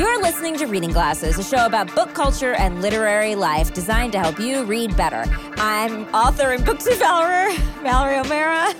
[0.00, 4.18] You're listening to Reading Glasses, a show about book culture and literary life designed to
[4.18, 5.26] help you read better.
[5.58, 7.50] I'm author and book devourer,
[7.82, 8.72] Mallory O'Meara.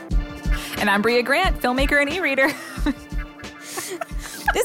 [0.78, 2.46] And I'm Brea Grant, filmmaker and e reader.
[2.86, 2.96] this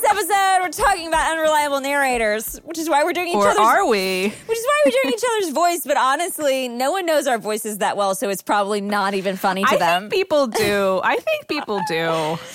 [0.05, 3.59] episode, we're talking about unreliable narrators, which is why we're doing each or other's.
[3.59, 4.29] are we?
[4.45, 5.81] Which is why we're doing each other's voice.
[5.85, 9.65] But honestly, no one knows our voices that well, so it's probably not even funny
[9.65, 10.03] to I them.
[10.03, 11.01] think people do.
[11.03, 12.37] I think people do.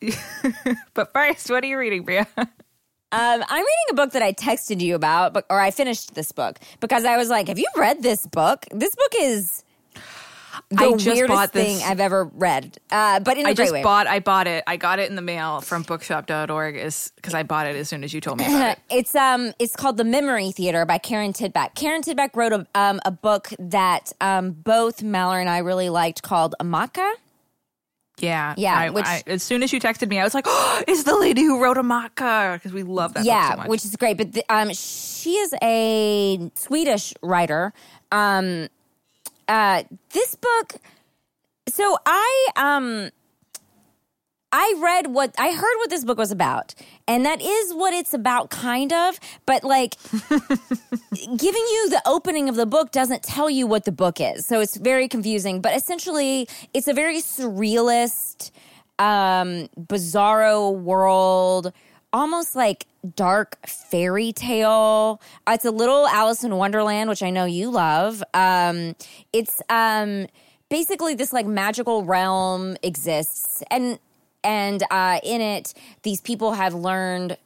[0.94, 2.24] but first, what are you reading, Brea?
[3.10, 6.30] Um, I'm reading a book that I texted you about, but or I finished this
[6.30, 8.66] book because I was like, "Have you read this book?
[8.70, 9.64] This book is
[10.70, 13.72] the I just weirdest thing I've ever read." Uh, but in a I great just
[13.72, 13.82] way.
[13.82, 14.06] bought.
[14.06, 14.62] I bought it.
[14.66, 18.04] I got it in the mail from bookshop.org is because I bought it as soon
[18.04, 18.78] as you told me about it.
[18.90, 21.76] It's um, it's called The Memory Theater by Karin Tidbeck.
[21.76, 26.22] Karin Tidbeck wrote a um a book that um both Mallory and I really liked
[26.22, 27.10] called Amatka.
[28.20, 30.82] Yeah, Yeah, I, which- I, as soon as you texted me, I was like, "Oh,
[30.88, 33.24] it's the lady who wrote Amatka," because we love that.
[33.24, 33.68] yeah, book so much.
[33.68, 34.16] which is great.
[34.16, 37.72] But the, um, she is a Swedish writer.
[38.12, 38.68] Um,
[39.48, 40.74] uh, this book.
[41.68, 43.10] So I um,
[44.52, 46.74] I read what I heard what this book was about,
[47.08, 49.18] and that is what it's about, kind of.
[49.46, 49.96] But like,
[50.30, 54.60] giving you the opening of the book doesn't tell you what the book is, so
[54.60, 55.60] it's very confusing.
[55.60, 58.50] But essentially, it's a very surrealist,
[58.98, 61.72] um, bizarro world,
[62.12, 65.20] almost like dark fairy tale.
[65.46, 68.22] Uh, It's a little Alice in Wonderland, which I know you love.
[68.34, 68.94] Um,
[69.32, 70.26] it's um,
[70.68, 73.98] basically this like magical realm exists, and
[74.44, 77.36] and uh, in it, these people have learned.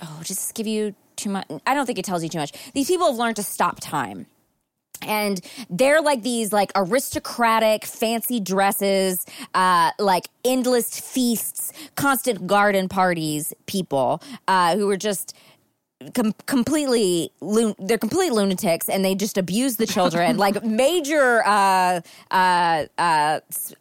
[0.00, 1.46] Oh, just give you too much.
[1.66, 2.52] I don't think it tells you too much.
[2.74, 4.26] These people have learned to stop time
[5.02, 13.52] and they're like these like aristocratic fancy dresses uh like endless feasts constant garden parties
[13.66, 15.36] people uh who are just
[16.14, 22.00] com- completely lun- they're complete lunatics and they just abuse the children like major uh
[22.30, 23.40] uh uh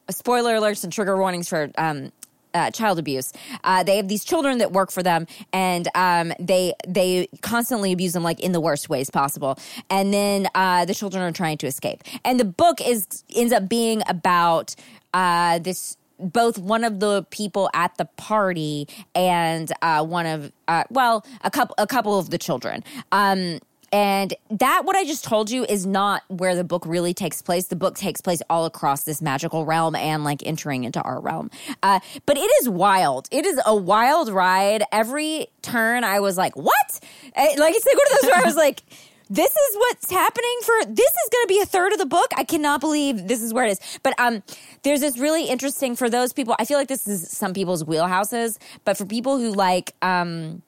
[0.09, 2.11] spoiler alerts and trigger warnings for um
[2.55, 3.31] uh, child abuse.
[3.63, 8.13] Uh, they have these children that work for them, and um, they they constantly abuse
[8.13, 9.59] them like in the worst ways possible.
[9.89, 12.03] And then uh, the children are trying to escape.
[12.23, 14.75] And the book is ends up being about
[15.13, 20.83] uh, this both one of the people at the party and uh, one of uh,
[20.89, 22.83] well a couple a couple of the children.
[23.11, 23.59] Um,
[23.95, 27.67] and that, what I just told you, is not where the book really takes place.
[27.67, 31.49] The book takes place all across this magical realm and like entering into our realm.
[31.81, 33.29] Uh, but it is wild.
[33.31, 34.83] It is a wild ride.
[34.91, 36.99] Every turn, I was like, what?
[37.37, 38.83] Eh, Like, it's like one of those where I was like,
[39.29, 42.27] this is what's happening for this is going to be a third of the book
[42.37, 44.43] i cannot believe this is where it is but um
[44.83, 48.59] there's this really interesting for those people i feel like this is some people's wheelhouses
[48.83, 50.61] but for people who like um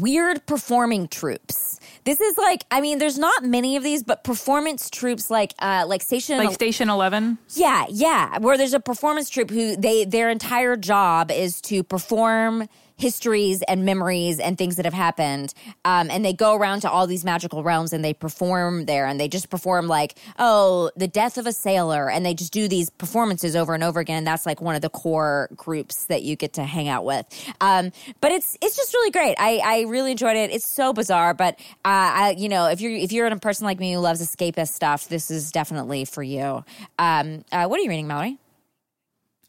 [0.00, 1.78] weird performing troupes.
[2.04, 5.84] This is like, I mean, there's not many of these, but performance troupes like, uh,
[5.86, 7.38] like Station, like Station Eleven.
[7.54, 12.68] yeah, yeah, where there's a performance troupe who they their entire job is to perform
[12.96, 17.06] histories and memories and things that have happened, um, and they go around to all
[17.06, 21.38] these magical realms and they perform there, and they just perform like, oh, the death
[21.38, 24.18] of a sailor, and they just do these performances over and over again.
[24.18, 27.26] And that's like one of the core groups that you get to hang out with.
[27.60, 29.36] Um, but it's it's just really great.
[29.38, 30.50] I I really enjoyed it.
[30.50, 31.54] It's so bizarre, but
[31.84, 34.68] uh, I you know if you're if you're a person like me who loves escapist
[34.68, 36.64] stuff, this is definitely for you.
[36.98, 38.38] Um, uh, what are you reading, Mallory?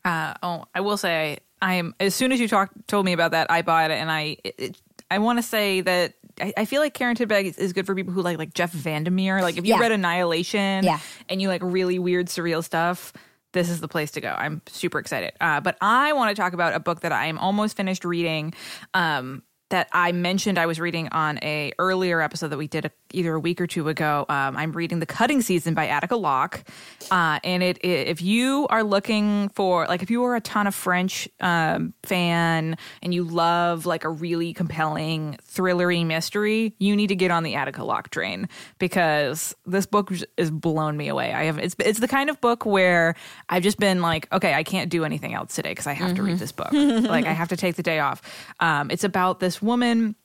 [0.04, 1.96] Uh, oh, I will say, I am.
[2.00, 4.56] As soon as you talked, told me about that, I bought it, and I, it,
[4.58, 7.86] it, I want to say that I, I feel like Karin Tidbeck is, is good
[7.86, 9.42] for people who like like Jeff Vandermeer.
[9.42, 9.80] Like if you Yeah.
[9.80, 11.00] read Annihilation, Yeah.
[11.30, 13.14] and you like really weird, surreal stuff.
[13.54, 14.36] This is the place to go.
[14.38, 15.32] I'm super excited.
[15.40, 18.54] Uh, but I want to talk about a book that I am almost finished reading.
[18.94, 22.92] Um, that I mentioned I was reading on a earlier episode that we did a,
[23.16, 24.26] either a week or two ago.
[24.30, 26.64] Um, I'm reading The Cutting Season by Attica Locke,
[27.10, 30.72] uh, and it, it if you are looking for like if you are a Tana
[30.72, 37.16] French um, fan and you love like a really compelling thrillery mystery, you need to
[37.16, 41.34] get on the Attica Locke train because this book has blown me away.
[41.34, 43.16] I have it's it's the kind of book where
[43.50, 46.24] I've just been like, okay, I can't do anything else today because I have to
[46.24, 46.72] read this book.
[46.74, 48.22] like I have to take the day off.
[48.60, 50.16] Um, it's about this woman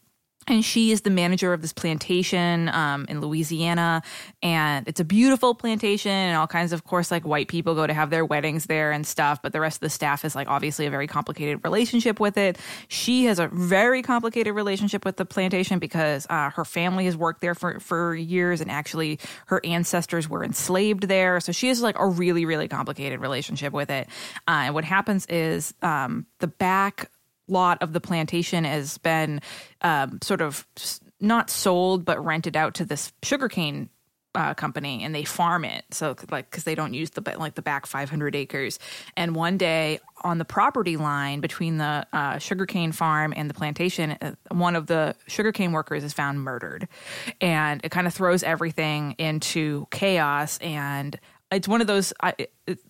[0.47, 4.03] and she is the manager of this plantation um, in Louisiana,
[4.43, 7.87] and it's a beautiful plantation, and all kinds of, of course, like white people go
[7.87, 9.43] to have their weddings there and stuff.
[9.43, 12.59] But the rest of the staff is like obviously a very complicated relationship with it.
[12.89, 17.43] She has a very complicated relationship with the plantation because uh, her family has worked
[17.43, 21.39] there for for years, and actually her ancestors were enslaved there.
[21.41, 24.09] So she has like a really really complicated relationship with it.
[24.49, 27.11] Uh, and what happens is um, the back
[27.50, 29.41] lot of the plantation has been
[29.82, 30.67] um, sort of
[31.20, 33.88] not sold but rented out to this sugarcane
[34.35, 35.85] uh, company and they farm it.
[35.91, 38.79] So like because they don't use the like the back 500 acres.
[39.17, 44.12] And one day on the property line between the uh, sugarcane farm and the plantation
[44.20, 46.87] uh, one of the sugarcane workers is found murdered.
[47.41, 51.19] And it kind of throws everything into chaos and
[51.52, 52.35] it's one of those I,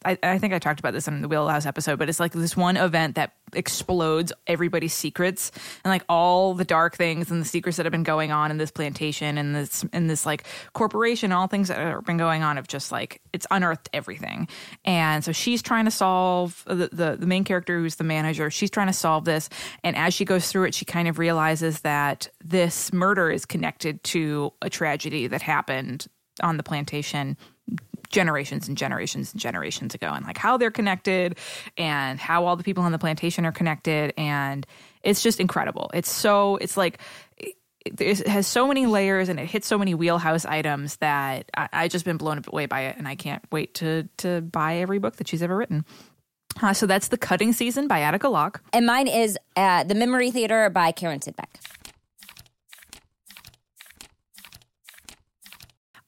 [0.04, 2.56] I I think I talked about this in the Wheelhouse episode, but it's like this
[2.56, 5.50] one event that explodes everybody's secrets
[5.84, 8.58] and like all the dark things and the secrets that have been going on in
[8.58, 12.56] this plantation and this in this like corporation, all things that have been going on
[12.56, 14.48] have just like it's unearthed everything.
[14.84, 18.50] And so she's trying to solve uh, the, the the main character who's the manager.
[18.50, 19.48] She's trying to solve this,
[19.82, 24.04] and as she goes through it, she kind of realizes that this murder is connected
[24.04, 26.06] to a tragedy that happened
[26.42, 27.36] on the plantation
[28.10, 31.38] generations and generations and generations ago and like how they're connected
[31.76, 34.66] and how all the people on the plantation are connected and
[35.02, 36.98] it's just incredible it's so it's like
[37.84, 41.88] it has so many layers and it hits so many wheelhouse items that I, I
[41.88, 45.16] just been blown away by it and I can't wait to to buy every book
[45.16, 45.84] that she's ever written.
[46.60, 48.60] Uh, so that's the cutting season by Attica Locke.
[48.72, 51.46] And mine is uh, The Memory Theater by Karin Tidbeck.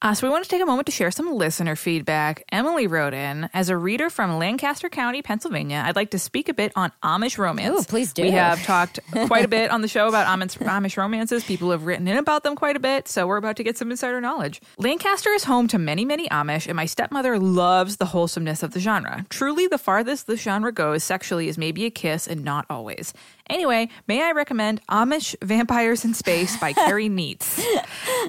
[0.03, 2.43] Uh, so we want to take a moment to share some listener feedback.
[2.51, 6.53] Emily wrote in, as a reader from Lancaster County, Pennsylvania, I'd like to speak a
[6.53, 7.79] bit on Amish romance.
[7.79, 8.23] Ooh, please do.
[8.23, 11.45] We have talked quite a bit on the show about Amish, Amish romances.
[11.45, 13.91] People have written in about them quite a bit, so we're about to get some
[13.91, 14.61] insider knowledge.
[14.77, 18.81] Lancaster is home to many, many Amish, and my stepmother loves the wholesomeness of the
[18.81, 19.25] genre.
[19.29, 23.13] Truly, the farthest the genre goes sexually is maybe a kiss, and not always.
[23.49, 27.61] Anyway, may I recommend Amish Vampires in Space by Kerry Nietz.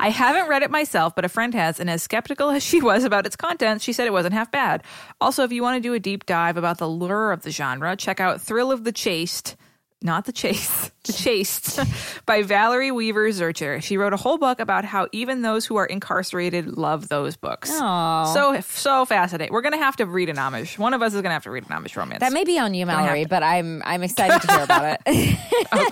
[0.00, 3.04] I haven't read it myself, but a friend has, and as skeptical as she was
[3.04, 4.82] about its content, she said it wasn't half bad.
[5.20, 7.96] Also, if you want to do a deep dive about the lure of the genre,
[7.96, 9.56] check out Thrill of the Chaste.
[10.04, 11.80] Not the chase, the chaste,
[12.26, 13.82] by Valerie Weaver Zercher.
[13.82, 17.70] She wrote a whole book about how even those who are incarcerated love those books.
[17.72, 18.32] Aw.
[18.34, 19.50] So so fascinating.
[19.50, 20.76] We're gonna have to read an Amish.
[20.78, 22.20] One of us is gonna have to read an Amish romance.
[22.20, 25.38] That may be on you, Mallory, but I'm I'm excited to hear about it.
[25.72, 25.90] Oh,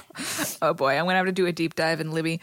[0.60, 2.40] oh boy, I'm gonna have to do a deep dive in Libby.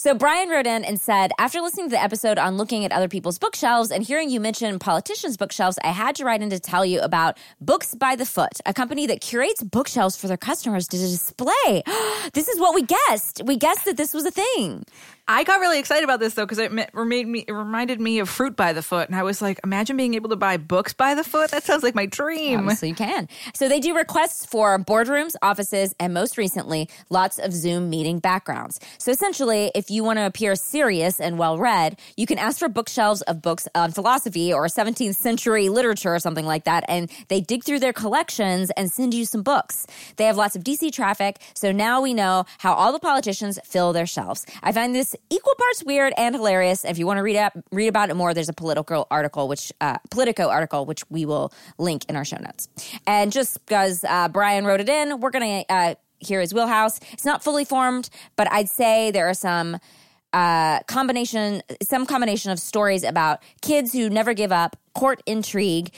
[0.00, 3.08] So Brian wrote in and said, after listening to the episode on looking at other
[3.08, 6.86] people's bookshelves and hearing you mention politicians' bookshelves, I had to write in to tell
[6.86, 10.96] you about Books by the Foot, a company that curates bookshelves for their customers to
[10.96, 11.82] display.
[12.32, 13.42] this is what we guessed.
[13.44, 14.84] We guessed that this was a thing.
[15.30, 18.30] I got really excited about this though because it made me it reminded me of
[18.30, 21.14] fruit by the foot, and I was like, imagine being able to buy books by
[21.14, 21.50] the foot.
[21.50, 22.70] That sounds like my dream.
[22.70, 23.28] So you can.
[23.54, 28.80] So they do requests for boardrooms, offices, and most recently, lots of Zoom meeting backgrounds.
[28.96, 32.70] So essentially, if you want to appear serious and well read, you can ask for
[32.70, 36.84] bookshelves of books on philosophy or 17th century literature or something like that.
[36.88, 39.86] And they dig through their collections and send you some books.
[40.16, 41.38] They have lots of DC traffic.
[41.52, 44.46] So now we know how all the politicians fill their shelves.
[44.62, 46.84] I find this equal parts weird and hilarious.
[46.84, 49.72] If you want to read up, read about it more, there's a political article, which
[49.80, 52.68] uh, Politico article, which we will link in our show notes.
[53.06, 57.00] And just because uh, Brian wrote it in, we're gonna uh, hear his wheelhouse.
[57.12, 59.78] It's not fully formed, but I'd say there are some
[60.32, 65.94] uh, combination, some combination of stories about kids who never give up, court intrigue,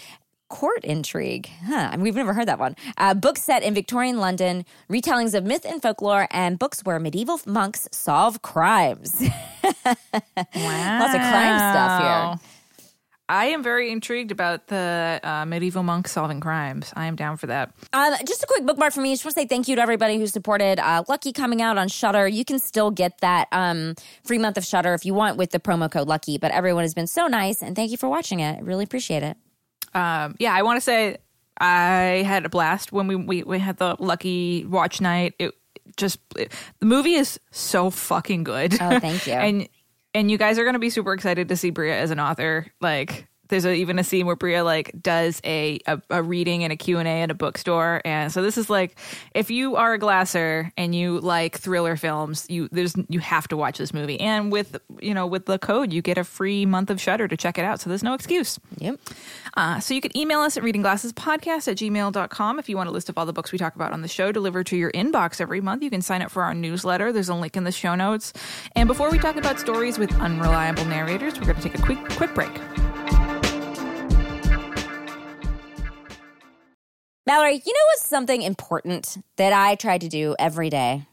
[0.51, 1.49] court intrigue.
[1.65, 2.77] Huh, we've never heard that one.
[2.99, 7.41] Uh, books set in Victorian London, retellings of myth and folklore, and books where medieval
[7.47, 9.17] monks solve crimes.
[9.23, 9.31] wow.
[9.65, 12.51] Lots of crime stuff here.
[13.31, 16.93] I am very intrigued about the uh, medieval monks solving crimes.
[16.97, 17.73] I am down for that.
[17.93, 19.13] Um, just a quick bookmark for me.
[19.13, 21.79] I just want to say thank you to everybody who supported uh, Lucky coming out
[21.79, 22.27] on Shudder.
[22.27, 25.61] You can still get that um, free month of Shudder if you want with the
[25.61, 26.39] promo code Lucky.
[26.39, 28.59] But everyone has been so nice, and thank you for watching it.
[28.59, 29.37] I really appreciate it.
[29.95, 31.19] Um, yeah, I want to say
[31.59, 35.35] I had a blast when we, we we had the lucky watch night.
[35.39, 35.55] It
[35.97, 38.75] just it, the movie is so fucking good.
[38.81, 39.35] Oh, thank you.
[39.35, 39.69] and
[40.15, 42.67] and you guys are going to be super excited to see Brea as an author.
[42.81, 46.73] Like there's a, even a scene where Brea like does a, a a reading and
[46.73, 48.99] a Q&A at a bookstore and so this is like
[49.35, 53.57] if you are a glasser and you like thriller films you there's you have to
[53.57, 56.91] watch this movie and with you know with the code you get a free month
[56.91, 58.59] of Shudder to check it out so there's no excuse.
[58.79, 59.01] Yep.
[59.57, 63.09] Uh, so you can email us at readingglassespodcast at gmail.com if you want a list
[63.09, 65.61] of all the books we talk about on the show delivered to your inbox every
[65.61, 65.83] month.
[65.83, 67.13] You can sign up for our newsletter.
[67.13, 68.33] There's a link in the show notes.
[68.77, 71.99] And before we talk about stories with unreliable narrators, we're going to take a quick
[72.11, 72.90] quick break.
[77.27, 81.07] Mallory, you know what's something important that I try to do every day?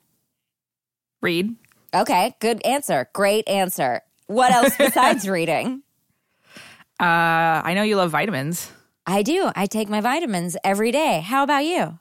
[1.22, 1.56] Read.
[1.94, 3.10] Okay, good answer.
[3.14, 4.02] Great answer.
[4.28, 5.84] What else besides reading?
[7.00, 8.72] Uh, I know you love vitamins.
[9.06, 9.52] I do.
[9.56, 11.22] I take my vitamins every day.
[11.22, 12.00] How about you?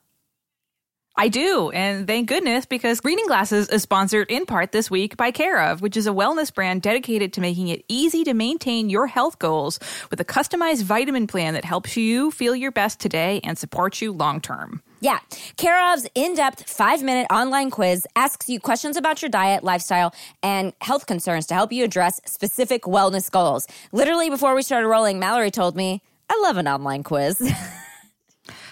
[1.19, 5.31] I do, and thank goodness because Reading Glasses is sponsored in part this week by
[5.31, 9.39] Care/of, which is a wellness brand dedicated to making it easy to maintain your health
[9.39, 9.79] goals
[10.11, 14.11] with a customized vitamin plan that helps you feel your best today and supports you
[14.11, 14.83] long term.
[14.99, 15.17] Yeah.
[15.57, 20.71] Care/of's in depth five minute online quiz asks you questions about your diet, lifestyle, and
[20.81, 23.67] health concerns to help you address specific wellness goals.
[23.91, 27.39] Literally, before we started rolling, Mallory told me, I love an online quiz.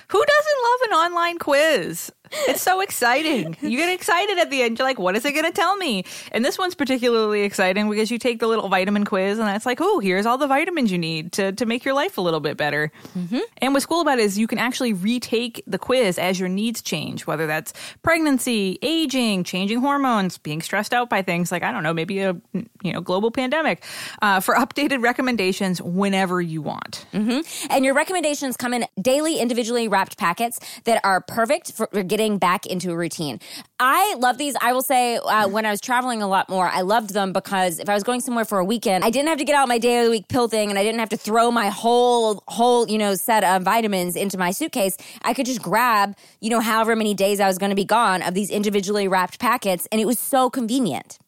[0.09, 2.11] Who doesn't love an online quiz?
[2.47, 3.55] It's so exciting.
[3.61, 4.77] You get excited at the end.
[4.77, 6.05] You're like, what is it going to tell me?
[6.31, 9.79] And this one's particularly exciting because you take the little vitamin quiz and it's like,
[9.81, 12.57] oh, here's all the vitamins you need to, to make your life a little bit
[12.57, 12.91] better.
[13.17, 13.39] Mm-hmm.
[13.57, 16.81] And what's cool about it is you can actually retake the quiz as your needs
[16.81, 17.73] change, whether that's
[18.03, 22.35] pregnancy, aging, changing hormones, being stressed out by things like, I don't know, maybe a
[22.81, 23.83] you know global pandemic,
[24.21, 27.05] uh, for updated recommendations whenever you want.
[27.13, 27.71] Mm-hmm.
[27.71, 32.65] And your recommendations come in daily, individually wrapped packets that are perfect for getting back
[32.65, 33.39] into a routine.
[33.79, 34.55] I love these.
[34.61, 37.79] I will say, uh, when I was traveling a lot more, I loved them because
[37.79, 39.77] if I was going somewhere for a weekend, I didn't have to get out my
[39.77, 42.89] day of the week pill thing, and I didn't have to throw my whole whole
[42.89, 44.97] you know set of vitamins into my suitcase.
[45.21, 48.21] I could just grab you know however many days I was going to be gone
[48.21, 51.19] of these individually wrapped packets, and it was so convenient.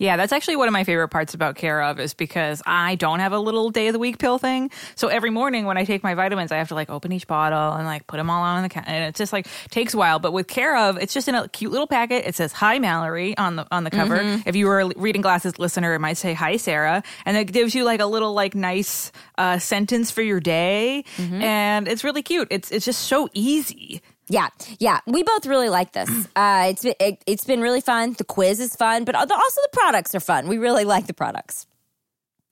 [0.00, 3.32] Yeah, that's actually one of my favorite parts about Care/of is because I don't have
[3.32, 4.70] a little day of the week pill thing.
[4.94, 7.74] So every morning when I take my vitamins, I have to like open each bottle
[7.74, 10.18] and like put them all on the counter, and it just like takes a while.
[10.18, 12.26] But with Care/of, it's just in a cute little packet.
[12.26, 14.16] It says "Hi Mallory" on the on the cover.
[14.16, 14.48] Mm-hmm.
[14.48, 17.74] If you were a reading glasses listener, it might say "Hi Sarah," and it gives
[17.74, 21.42] you like a little like nice uh, sentence for your day, mm-hmm.
[21.42, 22.48] and it's really cute.
[22.50, 24.00] It's it's just so easy.
[24.30, 26.08] Yeah, yeah, we both really like this.
[26.36, 28.14] Uh, it's been, it, has been really fun.
[28.16, 30.48] The quiz is fun, but also the products are fun.
[30.48, 31.66] We really like the products.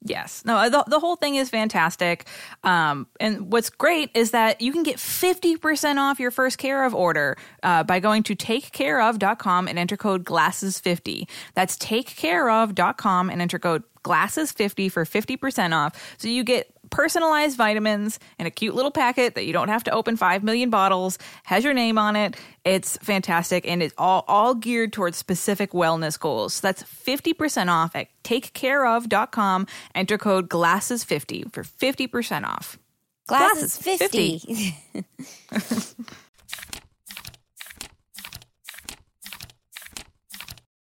[0.04, 0.42] Yes.
[0.44, 2.26] No, the, the whole thing is fantastic.
[2.62, 6.94] Um, and what's great is that you can get 50% off your first care of
[6.94, 11.28] order uh, by going to takecareof.com and enter code glasses50.
[11.54, 16.16] That's takecareof.com and enter code glasses50 for 50% off.
[16.18, 19.90] So you get personalized vitamins in a cute little packet that you don't have to
[19.90, 22.36] open 5 million bottles, has your name on it.
[22.64, 26.54] It's fantastic and it's all, all geared towards specific wellness goals.
[26.54, 29.66] So that's 50% off at takecareof.com.
[29.94, 32.78] Enter code GLASSES50 for 50% off.
[33.26, 34.38] Glasses, glasses 50.
[34.38, 36.14] 50.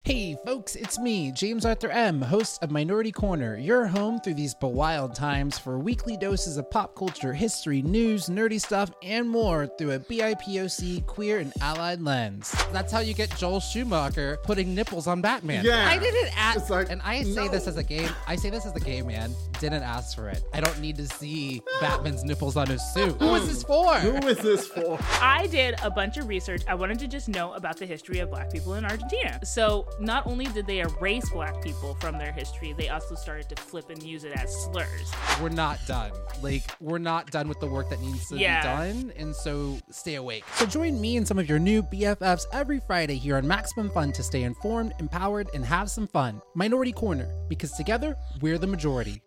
[0.08, 4.56] Hey folks, it's me, James Arthur M., host of Minority Korner, your home through these
[4.56, 9.92] bewild times for weekly doses of pop culture, history, news, nerdy stuff, and more through
[9.92, 12.56] a BIPOC, queer, and allied lens.
[12.72, 15.66] That's how you get Joel Schumacher putting nipples on Batman.
[15.66, 15.86] Yeah.
[15.90, 17.50] I didn't ask, like, and I say no.
[17.50, 20.42] this as a game, I say this as a gay man, didn't ask for it.
[20.54, 23.18] I don't need to see Batman's nipples on his suit.
[23.20, 23.94] Who is this for?
[23.96, 24.98] Who is this for?
[25.22, 26.62] I did a bunch of research.
[26.66, 29.42] I wanted to just know about the history of black people in Argentina.
[29.44, 33.62] So not only did they erase black people from their history, they also started to
[33.62, 35.12] flip and use it as slurs.
[35.42, 36.12] We're not done.
[36.42, 38.62] Like, we're not done with the work that needs to yeah.
[38.62, 39.14] be done.
[39.18, 40.44] And so stay awake.
[40.54, 44.12] So join me and some of your new BFFs every Friday here on Maximum Fun
[44.14, 46.42] to stay informed, empowered, and have some fun.
[46.56, 49.22] Minority Korner, because together, we're the majority.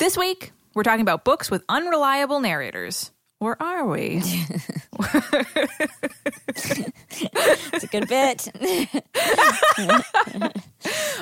[0.00, 3.10] This week, we're talking about books with unreliable narrators.
[3.38, 4.22] Or are we?
[7.74, 8.48] it's a good bit.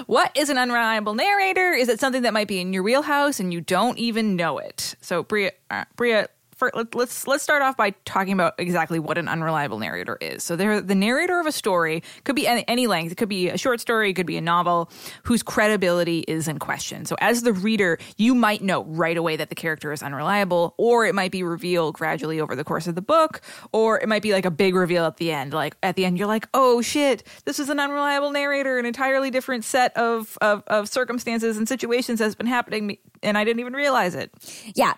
[0.07, 1.73] what is an unreliable narrator?
[1.73, 4.95] Is it something that might be in your wheelhouse and you don't even know it?
[5.01, 6.27] So, Brea, uh, Brea
[6.59, 10.43] for, let, us let's start off by talking about exactly what an unreliable narrator is.
[10.43, 13.13] So they're the narrator of a story could be any, any length.
[13.13, 14.91] It could be a short story, it could be a novel
[15.23, 17.05] whose credibility is in question.
[17.05, 21.07] So as the reader, you might know right away that the character is unreliable, or
[21.07, 23.41] it might be revealed gradually over the course of the book,
[23.73, 25.53] or it might be like a big reveal at the end.
[25.53, 29.31] Like at the end, you're like, oh shit, this is an unreliable narrator, an entirely
[29.31, 33.75] different set of of, of circumstances and situations has been happening, and I didn't even
[33.75, 34.33] realize it.
[34.75, 34.95] Yeah.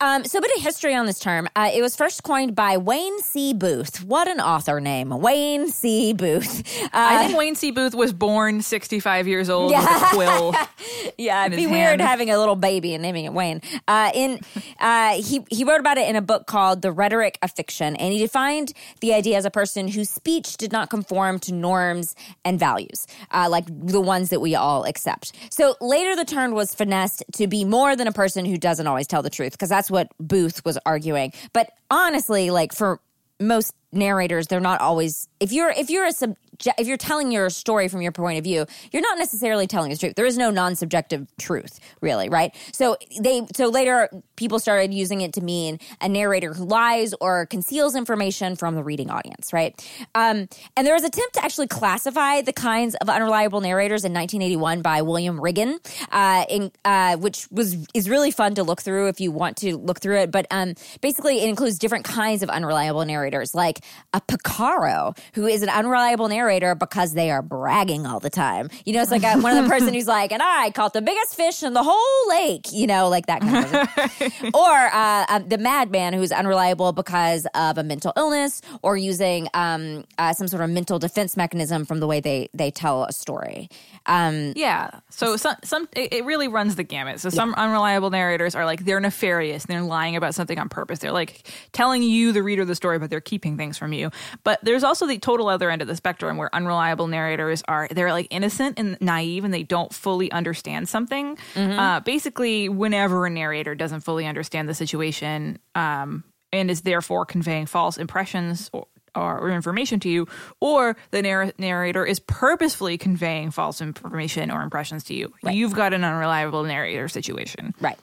[0.00, 1.48] Um, so, a bit of history on this term.
[1.56, 3.52] Uh, it was first coined by Wayne C.
[3.52, 4.04] Booth.
[4.04, 6.12] What an author name, Wayne C.
[6.12, 6.62] Booth.
[6.84, 7.72] Uh, I think Wayne C.
[7.72, 9.80] Booth was born 65 years old yeah.
[9.80, 10.54] with a quill.
[11.18, 13.60] yeah, it'd be weird having a little baby and naming it Wayne.
[13.88, 14.38] Uh, in
[14.80, 18.12] uh, he he wrote about it in a book called The Rhetoric of Fiction, and
[18.12, 22.14] he defined the idea as a person whose speech did not conform to norms
[22.44, 25.32] and values, uh, like the ones that we all accept.
[25.50, 29.08] So later, the term was finessed to be more than a person who doesn't always
[29.08, 31.32] tell the truth, because that's that's what Booth was arguing.
[31.52, 33.00] But honestly, like for
[33.40, 36.36] most narrators they're not always if you're if you're a sub
[36.76, 39.96] if you're telling your story from your point of view you're not necessarily telling the
[39.96, 40.14] truth.
[40.16, 42.54] There is no non-subjective truth really right?
[42.72, 47.46] So they so later people started using it to mean a narrator who lies or
[47.46, 49.74] conceals information from the reading audience right?
[50.14, 54.12] Um, and there was an attempt to actually classify the kinds of unreliable narrators in
[54.12, 55.78] 1981 by william riggan
[56.12, 59.76] uh, in, uh, which was is really fun to look through if you want to
[59.76, 63.77] look through it but um, basically it includes different kinds of unreliable narrators like
[64.12, 68.68] a picaro who is an unreliable narrator because they are bragging all the time.
[68.84, 71.02] You know, it's like a, one of the person who's like, and I caught the
[71.02, 75.48] biggest fish in the whole lake, you know, like that kind of or uh, um,
[75.48, 80.62] the madman who's unreliable because of a mental illness or using um, uh, some sort
[80.62, 83.68] of mental defense mechanism from the way they, they tell a story.
[84.06, 85.00] Um, yeah.
[85.10, 87.20] So some, some it, it really runs the gamut.
[87.20, 89.64] So some unreliable narrators are like, they're nefarious.
[89.64, 91.00] and They're lying about something on purpose.
[91.00, 94.10] They're like telling you, the reader, the story, but they're keeping things from you.
[94.44, 98.12] But there's also the total other end of the spectrum where unreliable narrators are they're
[98.12, 101.36] like innocent and naive and they don't fully understand something.
[101.56, 107.66] Uh, basically, whenever a narrator doesn't fully understand the situation um, and is therefore conveying
[107.66, 110.28] false impressions or, or information to you,
[110.60, 115.92] or the narr- narrator is purposefully conveying false information or impressions to you, you've got
[115.92, 117.74] an unreliable narrator situation.
[117.80, 117.98] right.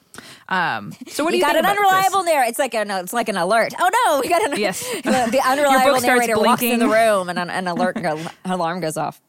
[0.49, 2.49] Um, so what do You you got an unreliable narrator.
[2.49, 3.73] It's like an it's like an alert.
[3.79, 4.81] Oh no, we got an Yes.
[5.03, 8.97] the, the unreliable narrator walks in the room and an, an alert go, alarm goes
[8.97, 9.21] off.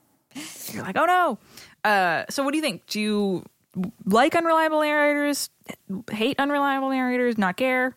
[0.73, 1.39] You're like, oh no.
[1.85, 2.87] Uh, so what do you think?
[2.87, 3.45] Do you
[4.05, 5.51] like unreliable narrators?
[6.11, 7.39] Hate unreliable narrators?
[7.39, 7.95] Not care?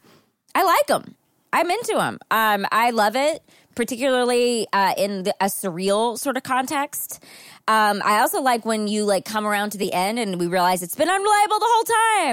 [0.56, 1.16] I like them.
[1.52, 2.20] I'm into them.
[2.30, 3.44] Um, I love it,
[3.76, 7.24] particularly uh, in the, a surreal sort of context.
[7.70, 10.82] Um, I also like when you like come around to the end and we realize
[10.82, 11.84] it's been unreliable the whole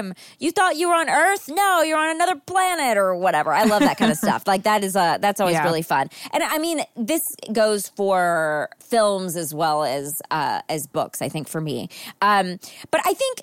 [0.01, 0.13] time.
[0.39, 3.53] You thought you were on Earth, no, you're on another planet or whatever.
[3.53, 4.47] I love that kind of stuff.
[4.47, 5.63] Like that is uh, that's always Yeah.
[5.65, 6.09] really fun.
[6.33, 11.21] And I mean, this goes for films as well as uh, as books.
[11.21, 11.89] I think for me,
[12.21, 12.57] um,
[12.89, 13.39] but I think.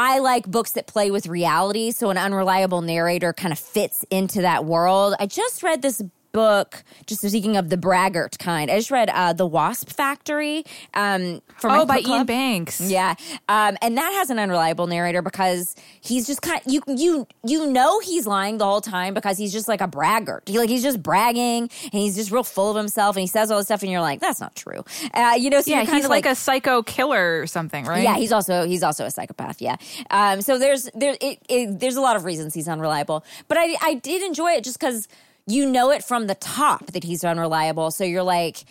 [0.00, 4.42] I like books that play with reality, so an unreliable narrator kind of fits into
[4.42, 5.16] that world.
[5.18, 6.00] I just read this
[6.32, 8.70] book, just speaking of the braggart kind.
[8.70, 10.64] I just read uh, The Wasp Factory
[10.94, 12.26] um, my Oh, by Iain.
[12.26, 12.80] Banks.
[12.80, 13.14] Yeah,
[13.48, 16.60] um, and that has an unreliable narrator because he's just kind.
[16.66, 20.48] you you you know he's lying the whole time because he's just like a braggart.
[20.48, 23.50] He, like he's just bragging and he's just real full of himself and he says
[23.50, 24.84] all this stuff and you're like that's not true.
[25.14, 28.02] Uh, you know, so Yeah, he's kinda like, a psycho killer or something, right?
[28.02, 29.60] yeah, he's also he's also a psychopath.
[29.60, 29.76] Yeah.
[30.10, 33.76] Um, so there's there it, it, there's a lot of reasons he's unreliable, but I
[33.82, 35.08] I did enjoy it just because
[35.48, 37.90] you know it from the top that he's unreliable.
[37.90, 38.64] So you're like,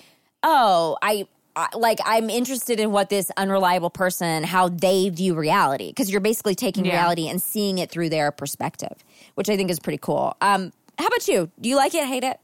[0.44, 1.28] oh, I.
[1.56, 6.22] I- Like I'm interested in what this unreliable person how they view reality because you're
[6.22, 6.94] basically taking Yeah.
[7.00, 8.94] reality and seeing it through their perspective,
[9.34, 10.38] which I think is pretty cool.
[10.40, 11.50] Um, how about you?
[11.60, 12.06] Do you like it?
[12.06, 12.40] Hate it?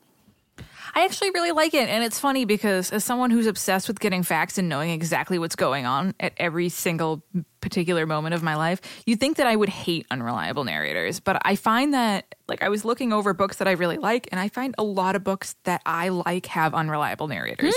[0.95, 1.89] I actually really like it.
[1.89, 5.55] And it's funny because as someone who's obsessed with getting facts and knowing exactly what's
[5.55, 7.23] going on at every single
[7.61, 11.19] particular moment of my life, you'd think that I would hate unreliable narrators.
[11.19, 14.39] But I find that, like, I was looking over books that I really like, and
[14.39, 17.73] I find a lot of books that I like have unreliable narrators.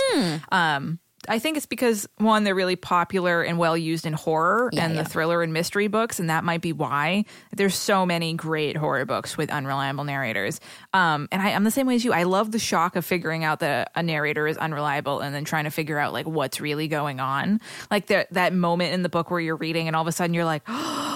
[0.51, 0.99] Um,
[1.29, 4.95] I think it's because one, they're really popular and well used in horror Yeah, and
[4.95, 5.03] yeah.
[5.03, 9.05] the thriller and mystery books, and that might be why there's so many great horror
[9.05, 10.61] books with unreliable narrators.
[10.93, 12.13] Um, and I, I'm the same way as you.
[12.13, 15.65] I love the shock of figuring out that a narrator is unreliable and then trying
[15.65, 17.61] to figure out like what's really going on.
[17.91, 20.35] Like that that moment in the book where you're reading and all of a sudden
[20.35, 20.63] you're like.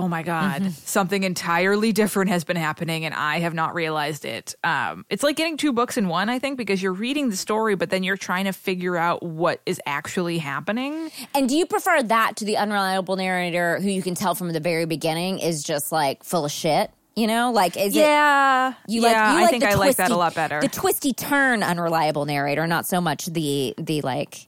[0.00, 4.54] Oh my God, something entirely different has been happening and I have not realized it.
[4.64, 7.74] Um, it's like getting two books in one, I think, because you're reading the story,
[7.76, 11.10] but then you're trying to figure out what is actually happening.
[11.34, 14.60] And do you prefer that to the unreliable narrator who you can tell from the
[14.60, 16.90] very beginning is just like full of shit?
[17.16, 19.72] You know, like is it Yeah, you yeah, like you I like think the I
[19.74, 20.60] twisty, like that a lot better.
[20.60, 24.46] The twisty turn unreliable narrator, not so much the the like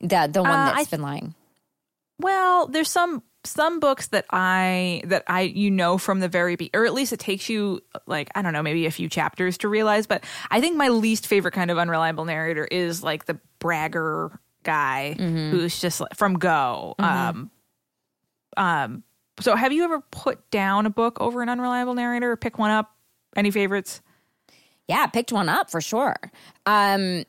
[0.00, 1.34] the the one Uh, that's I- been lying.
[2.18, 6.70] Well, there's some some books that I that I you know from the very be
[6.74, 9.68] or at least it takes you like I don't know maybe a few chapters to
[9.68, 10.06] realize.
[10.06, 15.14] But I think my least favorite kind of unreliable narrator is like the bragger guy
[15.14, 16.94] who's just like, from Go.
[16.98, 17.50] Um,
[18.56, 19.02] um.
[19.40, 22.70] So have you ever put down a book over an unreliable narrator or pick one
[22.70, 22.90] up?
[23.36, 24.00] Any favorites?
[24.88, 26.16] Yeah, picked one up for sure.
[26.64, 27.24] Um,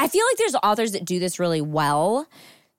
[0.00, 2.26] I feel like there's authors that do this really well.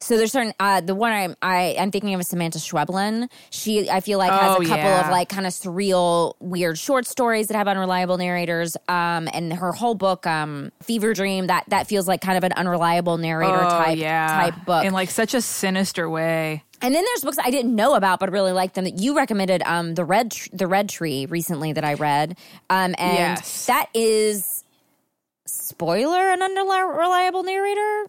[0.02, 3.30] So there's certain uh, the one I'm I, I'm thinking of is Samanta Schweblin.
[3.50, 5.06] She I feel like has Oh, a couple yeah.
[5.06, 8.78] of like kind of surreal, weird short stories that have unreliable narrators.
[8.88, 12.54] Um, and her whole book, um, Fever Dream, that that feels like kind of an
[12.54, 14.86] unreliable narrator type type book.
[14.86, 16.64] in like such a sinister way.
[16.82, 19.62] And then there's books I didn't know about, but really like them that you recommended.
[19.66, 22.38] Um, the red, Tr- the red tree recently that I read.
[22.70, 23.66] Um, and Yes.
[23.66, 24.64] that is
[25.46, 28.06] spoiler an unreliable narrator?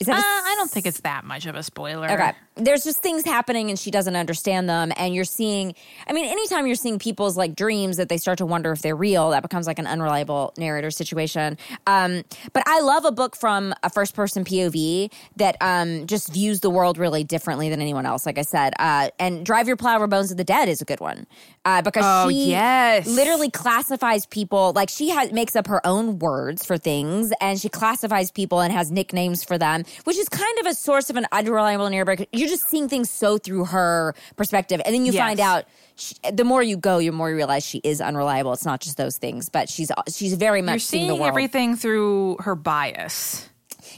[0.00, 2.10] Is Uh, a I don't think it's that much of a spoiler.
[2.10, 2.32] Okay.
[2.56, 4.92] There's just things happening and she doesn't understand them.
[4.96, 5.74] And you're seeing,
[6.06, 8.96] I mean, anytime you're seeing people's like dreams that they start to wonder if they're
[8.96, 11.58] real, that becomes like an unreliable narrator situation.
[11.86, 12.22] Um,
[12.54, 16.70] but I love a book from a first person POV that um, just views the
[16.70, 18.72] world really differently than anyone else, like I said.
[18.78, 21.26] Uh, and Drive Your Plow over Bones of the Dead is a good one
[21.66, 23.06] uh, because Oh, she yes.
[23.06, 27.68] literally classifies people, like she has, makes up her own words for things and she
[27.68, 31.26] classifies people and has nicknames for them, which is kind of a source of an
[31.32, 32.26] unreliable narrator.
[32.32, 34.80] You're just seeing things so through her perspective.
[34.84, 35.20] And then you Yes.
[35.26, 35.64] find out
[35.96, 38.52] she, the more you go, the more you realize she is unreliable.
[38.52, 41.28] It's not just those things, but she's she's very much You're seeing seeing the world.
[41.28, 43.46] everything through her bias.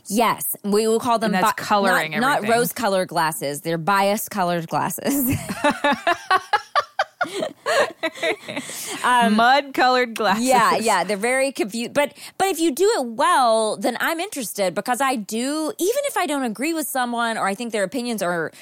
[0.07, 3.61] Yes, we will call them And that's coloring not, not rose colored glasses.
[3.61, 5.37] They're bias colored glasses.
[9.37, 10.43] Mud colored glasses.
[10.43, 11.93] Um, yeah, yeah, they're very confused.
[11.93, 15.73] But but if you do it well, then I'm interested because I do.
[15.79, 18.53] Even if I don't agree with someone or I think their opinions are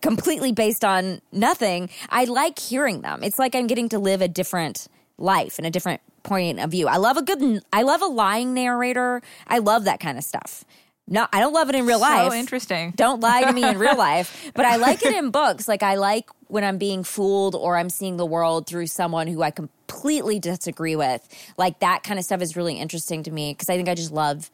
[0.00, 3.22] completely based on nothing, I like hearing them.
[3.22, 6.88] It's like I'm getting to live a different life and a different point of view.
[6.88, 7.62] I love a good.
[7.72, 9.22] I love a lying narrator.
[9.46, 10.64] I love that kind of stuff.
[11.06, 12.32] No, I don't love it in real life.
[12.32, 12.92] So interesting.
[12.96, 14.50] Don't lie to me in real life.
[14.54, 15.68] But I like it in books.
[15.68, 19.42] Like I like when I'm being fooled or I'm seeing the world through someone who
[19.42, 21.26] I completely disagree with.
[21.58, 24.12] Like that kind of stuff is really interesting to me because I think I just
[24.12, 24.50] love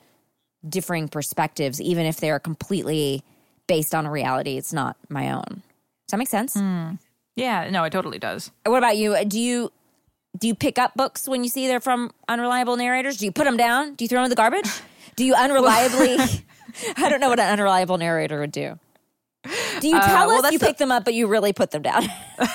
[0.68, 3.22] differing perspectives, even if they're completely
[3.68, 4.56] based on a reality.
[4.56, 5.44] It's not my own.
[5.46, 6.54] Does that make sense?
[6.54, 6.94] Hmm.
[7.36, 8.50] Yeah, no, it totally does.
[8.66, 9.14] What about you?
[9.14, 9.70] Uh, do you
[10.38, 13.16] do you pick up books when you see they're from unreliable narrators?
[13.16, 13.94] Do you put them down?
[13.94, 14.68] Do you throw them in the garbage?
[15.20, 16.42] Do you unreliably?
[16.96, 18.78] I don't know what an unreliable narrator would do.
[19.80, 21.82] Do you tell well, us you the- pick them up, but you really put them
[21.82, 22.04] down?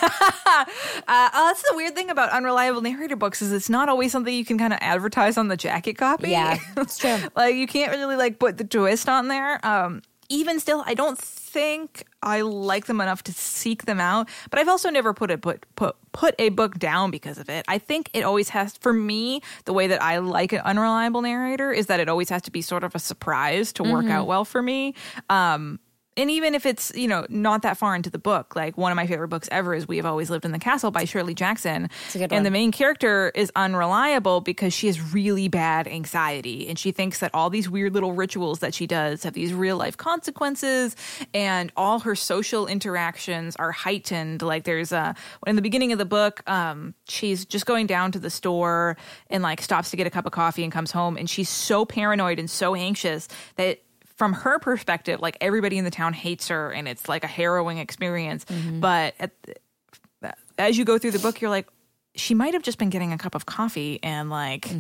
[0.58, 0.64] Uh,
[1.08, 4.46] uh, that's the weird thing about unreliable narrator books is it's not always something you
[4.46, 6.30] can kind of advertise on the jacket copy.
[6.30, 7.18] Yeah, it's true.
[7.36, 9.64] like you can't really like put the twist on there.
[9.66, 11.20] Um, even still, I don't
[11.56, 14.28] think I like them enough to seek them out.
[14.50, 17.64] But I've also never put a put put put a book down because of it.
[17.70, 21.72] I think it always has for me the way that I like an unreliable narrator
[21.72, 24.44] is that it always has to be sort of a surprise to work out well
[24.44, 24.96] for me.
[25.30, 25.80] Um,
[26.18, 28.96] and even if it's you know not that far into the book like one of
[28.96, 31.90] my favorite books ever is we have always lived in the castle by shirley jackson.
[32.38, 37.20] And the main character is unreliable because she has really bad anxiety and she thinks
[37.20, 40.96] that all these weird little rituals that she does have these real life consequences
[41.34, 44.42] and all her social interactions are heightened.
[44.42, 48.20] Like there's a in the beginning of the book um she's just going down to
[48.20, 48.98] the store
[49.30, 51.86] and like stops to get a cup of coffee and comes home and she's so
[51.86, 53.80] paranoid and so anxious that
[54.16, 57.78] from her perspective, like everybody in the town hates her and it's like a harrowing
[57.80, 58.46] experience.
[58.80, 61.68] But at the, as you go through the book, you're like,
[62.16, 64.72] she might have just been getting a cup of coffee and like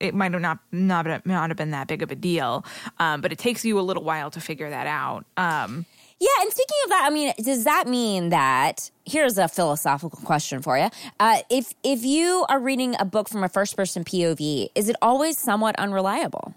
[0.00, 2.64] it might have not not not have been that big of a deal.
[2.98, 5.24] Um, but it takes you a little while to figure that out.
[5.36, 5.84] Um,
[6.20, 10.62] Yeah, and speaking of that, I mean, does that mean that here's a philosophical question
[10.62, 10.88] for you?
[11.18, 14.96] Uh, if if you are reading a book from a first person POV, is it
[15.02, 16.54] always somewhat unreliable?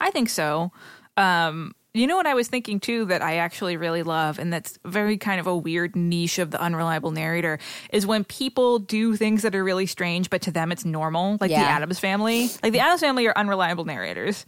[0.00, 0.72] I think so.
[1.16, 4.78] Um, you know what I was thinking too that I actually really love, and that's
[4.84, 7.58] very kind of a weird niche of the unreliable narrator,
[7.90, 11.48] is when people do things that are really strange, but to them it's normal, like
[11.48, 11.62] the Yeah.
[11.62, 12.50] Addams family.
[12.62, 14.44] Like the Addams family are unreliable narrators.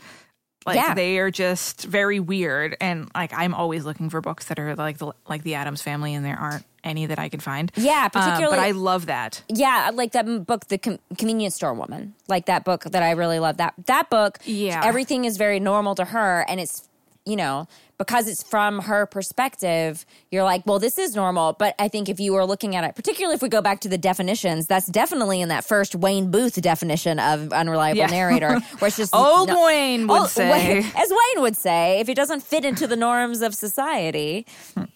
[0.69, 0.95] Like Yeah.
[0.95, 4.99] they are just very weird, and like I'm always looking for books that are like
[4.99, 7.71] the like the Addams family, and there aren't any that I can find.
[7.77, 9.43] Yeah, Um, particularly- but I love that.
[9.49, 12.15] Yeah, like that book, The Com- Convenience Store Woman.
[12.29, 13.57] Like that book that I really love.
[13.57, 14.81] That that book, Yeah.
[14.85, 16.89] everything is very normal to her, and it's
[17.27, 17.67] you know
[17.99, 20.07] because it's from her perspective.
[20.31, 21.55] You're like, well, this is normal.
[21.55, 23.89] But I think if you were looking at it, particularly if we go back to
[23.89, 28.07] the definitions, that's definitely in that first Wayne Booth definition of unreliable Yeah.
[28.07, 30.79] narrator, where it's just Old no- Wayne would Old say.
[30.97, 34.47] As Wayne would say, if it doesn't fit into the norms of society,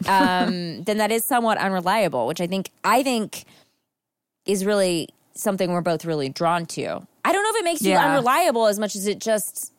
[0.06, 2.26] um, then that is somewhat unreliable.
[2.28, 3.44] Which I think I think
[4.46, 6.84] is really something we're both really drawn to.
[7.24, 9.71] I don't know if it makes you unreliable as much as it just.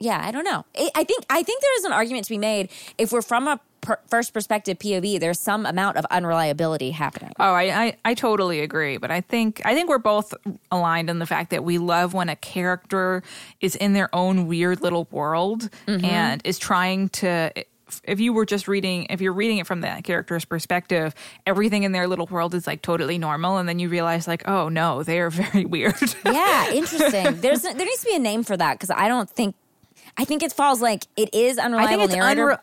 [0.00, 0.64] Yeah, I don't know.
[0.76, 3.46] I I think I think there is an argument to be made if we're from
[3.46, 5.20] a per- first perspective POV.
[5.20, 7.32] There's some amount of unreliability happening.
[7.38, 10.34] Oh, I, I I totally agree, but I think I think we're both
[10.70, 13.22] aligned in the fact that we love when a character
[13.60, 16.04] is in their own weird little world mm-hmm.
[16.04, 17.52] and is trying to.
[18.04, 21.12] If you were just reading, if you're reading it from that character's perspective,
[21.44, 24.68] everything in their little world is like totally normal, and then you realize, like, oh
[24.68, 25.96] no, they are very weird.
[26.24, 27.34] Yeah, interesting.
[27.40, 29.56] There's there needs to be a name for that because I don't think.
[30.16, 32.46] I think it falls like it is unreliable I think it's narrator.
[32.46, 32.60] unre-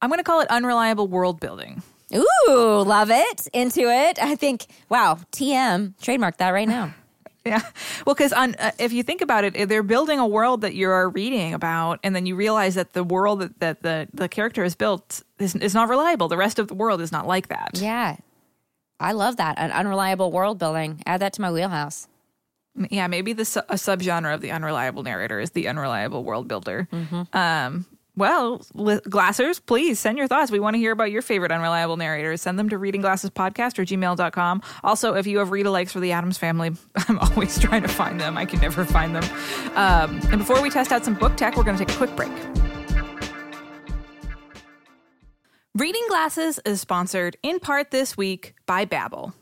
[0.00, 1.82] I'm going to call it unreliable world building.
[2.14, 3.48] Ooh, love it.
[3.52, 4.18] Into it.
[4.22, 6.94] I think, wow, TM, trademark that right now.
[7.46, 7.62] Yeah.
[8.04, 11.08] Well, because on uh, if you think about it, they're building a world that you're
[11.08, 14.74] reading about, and then you realize that the world that, that the the character has
[14.74, 16.28] built is, is not reliable.
[16.28, 17.70] The rest of the world is not like that.
[17.74, 18.16] Yeah.
[19.00, 19.54] I love that.
[19.58, 21.02] An unreliable world building.
[21.06, 22.06] Add that to my wheelhouse.
[22.90, 26.88] Yeah, maybe the a subgenre of the unreliable narrator is the unreliable world builder.
[27.32, 27.86] Um,
[28.16, 30.50] well, li- Glassers, please send your thoughts.
[30.50, 32.42] We want to hear about your favorite unreliable narrators.
[32.42, 34.62] Send them to readingglassespodcast or gmail.com.
[34.82, 36.72] Also, if you have read alikes for the Addams family,
[37.08, 38.36] I'm always trying to find them.
[38.36, 39.24] I can never find them.
[39.76, 42.14] Um, and before we test out some book tech, we're going to take a quick
[42.16, 42.32] break.
[45.74, 49.32] Reading Glasses is sponsored in part this week by Babbel.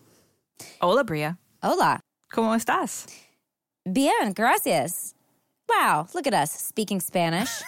[0.83, 1.37] Hola, Brea.
[1.63, 2.01] Hola.
[2.31, 3.07] ¿Cómo estás?
[3.87, 5.15] Bien, gracias.
[5.69, 7.63] Wow, look at us speaking Spanish.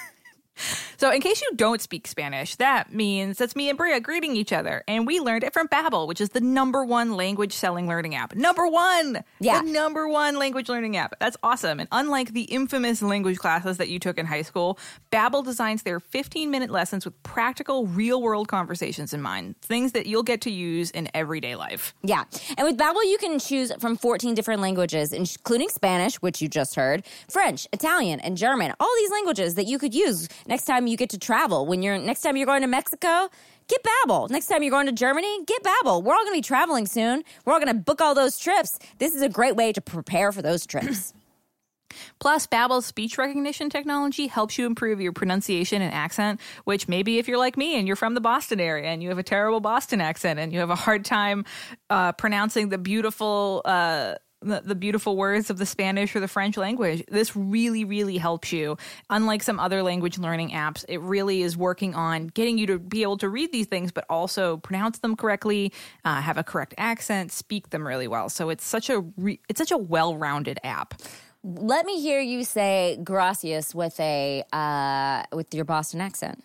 [0.96, 4.52] So, in case you don't speak Spanish, that means that's me and Brea greeting each
[4.52, 4.82] other.
[4.88, 8.34] And we learned it from Babbel, which is the number one language selling learning app.
[8.34, 9.22] Number one!
[9.40, 9.62] Yeah.
[9.62, 11.14] The number one language learning app.
[11.20, 11.80] That's awesome.
[11.80, 14.78] And unlike the infamous language classes that you took in high school,
[15.12, 19.54] Babbel designs their 15 minute lessons with practical, real world conversations in mind.
[19.62, 21.94] Things that you'll get to use in everyday life.
[22.02, 22.24] yeah.
[22.56, 26.74] And with Babbel, you can choose from 14 different languages, including Spanish, which you just
[26.74, 28.72] heard, French, Italian, and German.
[28.80, 31.66] All these languages that you could use next time you get to travel.
[31.66, 33.28] When you're next time you're going to Mexico,
[33.68, 34.28] get Babbel.
[34.30, 36.02] Next time you're going to Germany, get Babbel.
[36.02, 37.22] We're all going to be traveling soon.
[37.44, 38.78] We're all going to book all those trips.
[38.98, 41.14] This is a great way to prepare for those trips.
[42.18, 47.28] Plus, Babbel's speech recognition technology helps you improve your pronunciation and accent, which maybe if
[47.28, 50.00] you're like me and you're from the Boston area and you have a terrible Boston
[50.00, 51.44] accent and you have a hard time
[51.90, 56.56] uh, pronouncing the beautiful uh, the, the beautiful words of the Spanish or the French
[56.56, 58.76] language, this really, really helps you.
[59.10, 63.02] Unlike some other language learning apps, it really is working on getting you to be
[63.02, 65.72] able to read these things, but also pronounce them correctly,
[66.04, 68.28] uh, have a correct accent, speak them really well.
[68.28, 71.00] So it's such a re- it's such a well-rounded app.
[71.44, 76.42] Let me hear you say gracias with a uh, with your Boston accent.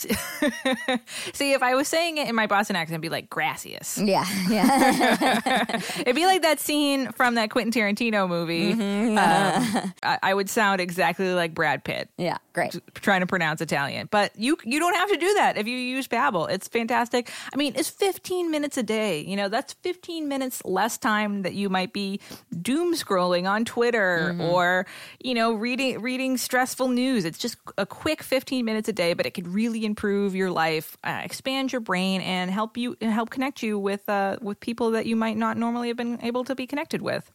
[1.32, 3.98] See, if I was saying it in my Boston accent, it'd be like gracias.
[3.98, 5.80] Yeah, yeah.
[6.00, 8.72] It'd be like that scene from that Quentin Tarantino movie.
[8.72, 12.94] Um, I, I would sound exactly like Brad Pitt yeah, great.
[12.94, 14.08] trying to pronounce Italian.
[14.10, 16.50] But you you don't have to do that if you use Babbel.
[16.50, 17.30] It's fantastic.
[17.52, 19.20] I mean, it's 15 minutes a day.
[19.20, 22.20] You know, that's 15 minutes less time that you might be
[22.62, 24.86] doom scrolling on Twitter or,
[25.20, 27.24] you know, reading reading stressful news.
[27.24, 30.96] It's just a quick 15 minutes a day, but it could really improve your life,
[31.04, 35.06] uh, expand your brain and help you help connect you with uh, with people that
[35.06, 37.30] you might not normally have been able to be connected with.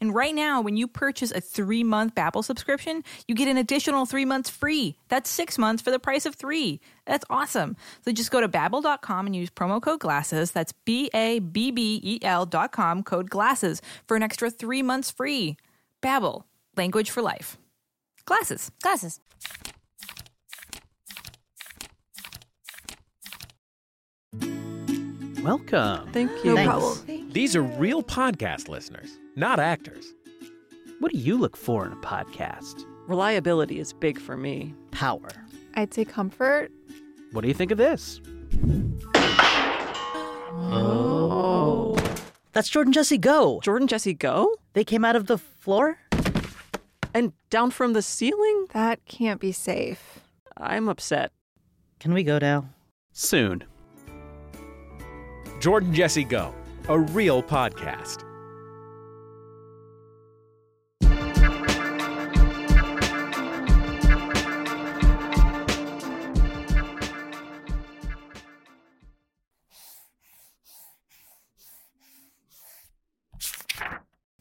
[0.00, 4.06] And right now, when you purchase a three month Babbel subscription, you get an additional
[4.06, 4.96] three months free.
[5.08, 6.80] That's six months for the price of three.
[7.06, 7.76] That's awesome.
[8.04, 10.52] So just go to babbel.com and use promo code GLASSES.
[10.52, 14.82] That's B A B B E L dot com, code GLASSES for an extra three
[14.82, 15.56] months free.
[16.02, 16.44] Babbel,
[16.76, 17.58] language for life.
[18.24, 18.70] Glasses.
[18.82, 19.20] Glasses.
[25.48, 26.12] Welcome.
[26.12, 26.56] Thank you.
[26.56, 27.30] No problem.
[27.32, 30.12] These are real podcast listeners, not actors.
[30.98, 32.84] What do you look for in a podcast?
[33.06, 34.74] Reliability is big for me.
[34.90, 35.30] Power.
[35.72, 36.70] I'd say comfort.
[37.32, 38.20] What do you think of this?
[40.52, 41.96] Oh.
[42.52, 43.60] That's Jordan Jesse Go.
[43.62, 44.54] Jordan Jesse Go?
[44.74, 45.96] They came out of the floor?
[47.14, 48.66] And down from the ceiling?
[48.74, 50.18] That can't be safe.
[50.58, 51.32] I'm upset.
[52.00, 52.68] Can we go now?
[53.12, 53.64] Soon.
[55.60, 56.54] Jordan Jesse Go,
[56.88, 58.27] a real podcast.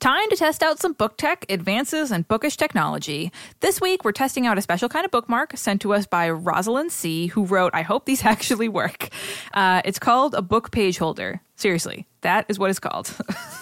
[0.07, 3.29] Time to test out some book tech, advances, and bookish technology.
[3.59, 6.93] This week, we're testing out a special kind of bookmark sent to us by Rosalind
[6.93, 9.09] C., who wrote, I hope these actually work.
[9.53, 11.41] Uh, it's called a book page holder.
[11.57, 13.13] Seriously, that is what it's called.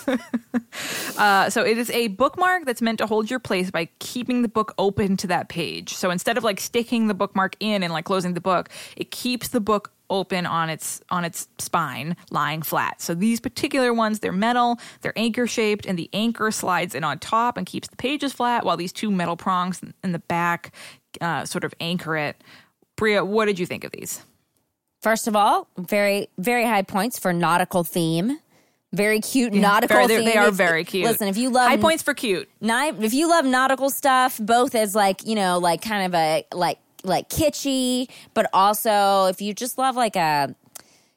[1.18, 4.48] uh, so it is a bookmark that's meant to hold your place by keeping the
[4.48, 5.96] book open to that page.
[5.96, 9.48] So instead of like sticking the bookmark in and like closing the book, it keeps
[9.48, 13.02] the book open on its on its spine lying flat.
[13.02, 17.20] So these particular ones they're metal they're anchor shaped and the anchor slides in on
[17.20, 20.74] top and keeps the pages flat while these two metal prongs in the back
[21.22, 22.42] uh, sort of anchor it.
[22.96, 24.22] Brea what did you think of these?
[25.02, 28.40] First of all, very very high points for nautical theme.
[28.94, 31.06] Very cute nautical Very- they- are If- very cute.
[31.06, 32.48] Listen, if you love high points for cute.
[32.62, 36.80] If you love nautical stuff, both as like you know, like kind of a like
[37.06, 40.56] like kitschy, but also if you just love like a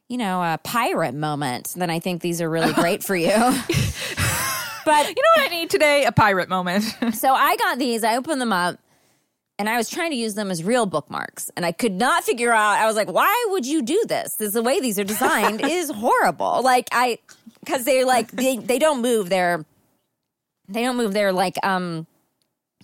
[0.09, 3.33] you know a pirate moment, then I think these are really great for you.
[4.89, 6.07] But You know what I need today?
[6.07, 6.83] A pirate moment.
[7.13, 8.79] so I got these, I opened them up,
[9.59, 11.51] and I was trying to use them as real bookmarks.
[11.57, 14.37] And I could not figure out, I was like, why would you do this?
[14.37, 16.63] This the way these are designed is horrible.
[16.63, 17.19] Like I
[17.61, 19.63] because they're like they, they don't move, they're
[20.69, 22.07] they don't move, they're like um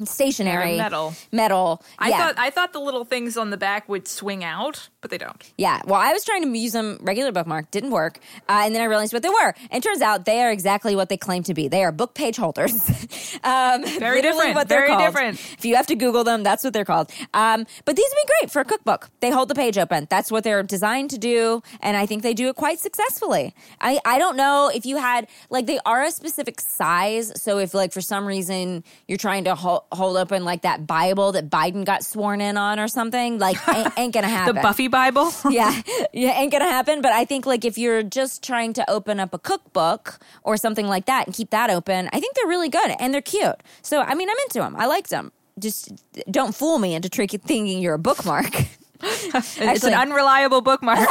[0.03, 1.15] stationary metal.
[1.31, 1.83] Metal.
[1.99, 2.19] I yeah.
[2.19, 5.41] thought I thought the little things on the back would swing out, but they don't.
[5.57, 8.83] Yeah, well, I was trying to use them regular bookmark, didn't work, uh, and then
[8.83, 9.55] I realized what they were.
[9.71, 11.69] And turns out they are exactly what they claim to be.
[11.69, 12.73] They are book page holders.
[13.45, 15.01] um, Very different, What they're very called.
[15.03, 15.41] different.
[15.59, 17.11] If you have to Google them, that's what they're called.
[17.33, 19.11] Um, but these would be great for a cookbook.
[19.21, 20.07] They hold the page open.
[20.11, 23.55] That's what they're designed to do, and I think they do it quite successfully.
[23.81, 27.33] I I don't know if you had like they are a specific size.
[27.41, 31.33] So if like for some reason you're trying to hold, hold open like that Bible
[31.33, 34.89] that Biden got sworn in on or something, like ain't, ain't gonna happen The Buffy
[34.89, 35.33] Bible.
[35.51, 35.81] yeah,
[36.13, 37.01] yeah, ain't gonna happen.
[37.03, 40.87] But I think like if you're just trying to open up a cookbook or something
[40.87, 43.57] like that and keep that open, I think they're really good and they're cute.
[43.83, 44.77] So I mean, I'm into them.
[44.77, 45.33] I liked them.
[45.59, 45.93] Just
[46.31, 48.53] don't fool me into trick- thinking you're a bookmark.
[49.03, 51.09] it's Actually- an unreliable bookmark.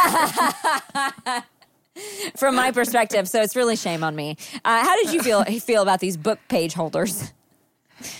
[2.36, 4.36] From my perspective, so it's really shame on me.
[4.66, 7.32] Uh, how did you feel feel about these book page holders?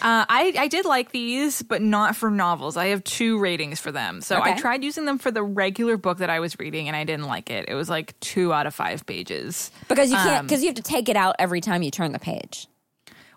[0.02, 2.78] Uh, I, I did like these, but not for novels.
[2.78, 4.22] I have two ratings for them.
[4.22, 7.04] So I tried using them for the regular book that I was reading, and I
[7.04, 7.66] didn't like it.
[7.68, 9.72] It was like two out of five pages.
[9.90, 12.12] Because you Um, can't because you have to take it out every time you turn
[12.14, 12.68] the page.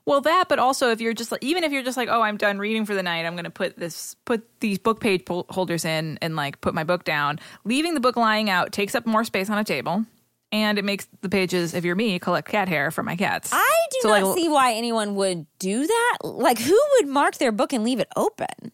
[0.04, 2.36] Well, that, but also if you're just like, even if you're just like, oh, I'm
[2.36, 5.84] done reading for the night, I'm going to put this, put these book page holders
[5.84, 7.40] in and like put my book down.
[7.64, 10.04] Leaving the book lying out takes up more space on a table,
[10.52, 13.50] and it makes the pages, if you're me, collect cat hair for my cats.
[13.52, 16.18] I do So, not like, see why anyone would do that.
[16.22, 18.72] Like, who would mark their book and leave it open?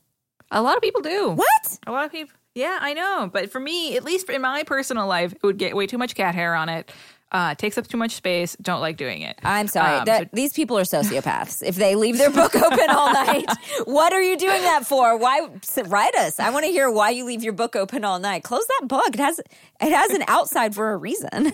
[0.51, 1.31] A lot of people do.
[1.31, 1.79] What?
[1.87, 2.35] A lot of people.
[2.55, 3.31] Yeah, I know.
[3.33, 6.15] But for me, at least in my personal life, it would get way too much
[6.15, 6.93] cat hair on it.
[7.33, 8.55] Uh, takes up too much space.
[8.61, 9.39] Don't like doing it.
[9.43, 9.99] I'm sorry.
[10.01, 11.63] Um, that, so- these people are sociopaths.
[11.67, 13.47] if they leave their book open all night,
[13.87, 15.17] what are you doing that for?
[15.17, 15.49] Why
[15.87, 16.39] write us?
[16.39, 18.45] I want to hear why you leave your book open all night.
[18.45, 19.09] Close that book.
[19.15, 21.53] It has it has an outside for a reason.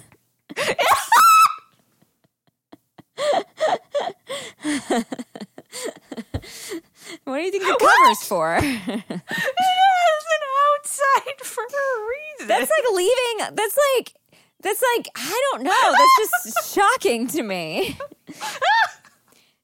[7.24, 8.58] what do you think the cover's for?
[8.62, 9.20] It
[10.10, 11.66] has an outside for a
[12.08, 12.48] reason.
[12.48, 13.54] That's like leaving.
[13.54, 14.14] That's like.
[14.62, 15.92] That's like I don't know.
[15.92, 17.96] That's just shocking to me.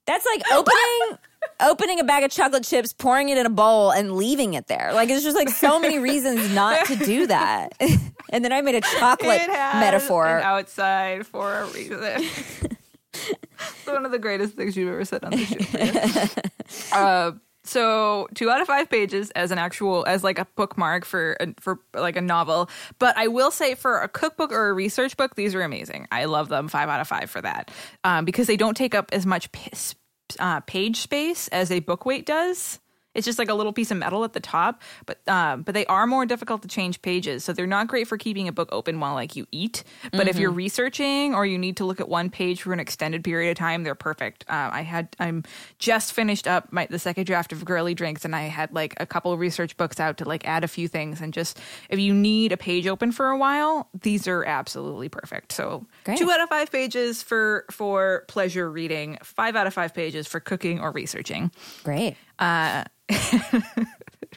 [0.07, 1.19] That's like opening
[1.61, 4.93] opening a bag of chocolate chips, pouring it in a bowl, and leaving it there.
[4.93, 7.73] Like it's just like so many reasons not to do that.
[8.31, 10.27] and then I made a chocolate metaphor.
[10.27, 11.99] outside for a reason.
[13.13, 16.33] it's one of the greatest things you've ever said on the
[16.93, 16.97] show.
[16.97, 17.33] uh,
[17.65, 21.81] so two out of five pages as an actual as like a bookmark for for
[21.95, 22.69] like a novel.
[22.99, 26.07] But I will say for a cookbook or a research book, these are amazing.
[26.13, 26.69] I love them.
[26.69, 27.71] Five out of five for that
[28.05, 29.95] um, because they don't take up as much s-
[30.39, 32.81] uh, page space as a book weight does.
[33.15, 35.87] It's just like a little piece of metal at the top, but um, but they
[35.87, 39.01] are more difficult to change pages, so they're not great for keeping a book open
[39.01, 39.85] while like you eat.
[40.13, 43.25] But if you're researching or you need to look at one page for an extended
[43.25, 44.45] period of time, they're perfect.
[44.49, 45.45] Uh, I had I'm
[45.79, 49.07] just finished up my the second draft of Girly Drinks, and I had like a
[49.07, 52.15] couple of research books out to like add a few things, and just if you
[52.15, 55.53] need a page open for a while, these are absolutely perfect.
[55.53, 56.19] So Great.
[56.19, 60.41] two out of five pages for for pleasure reading, five out of five pages for
[60.41, 61.51] cooking or researching
[61.83, 62.17] Great.
[62.39, 62.85] Uh,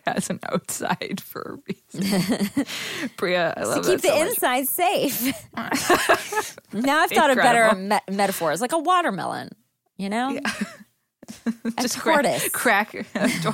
[0.06, 2.66] has an outside for a reason.
[3.18, 4.30] Brea, I love To keep the so much.
[4.30, 5.48] inside safe.
[6.74, 9.50] now I've thought of better me- metaphors, like a watermelon.
[9.98, 10.40] You know,
[11.46, 12.50] a Just crack, tortoise.
[12.50, 13.54] crack door.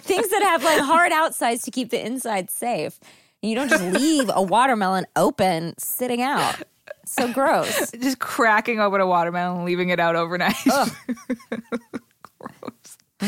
[0.00, 3.00] things that have like hard outsides to keep the inside safe.
[3.42, 6.62] And you don't just leave a watermelon open sitting out.
[7.06, 7.90] So gross.
[7.92, 10.54] just cracking open a watermelon and leaving it out overnight.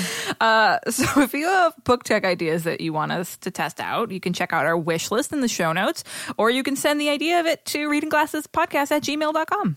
[0.40, 4.12] Uh, so if you have book tech ideas that you want us to test out,
[4.12, 6.04] you can check out our wish list in the show notes,
[6.36, 9.76] or you can send the idea of it to reading glasses podcast at gmail.com.